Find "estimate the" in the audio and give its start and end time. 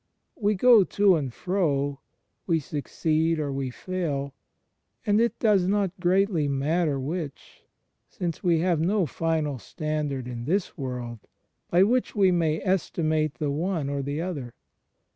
12.63-13.51